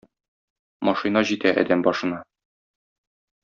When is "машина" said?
0.89-1.23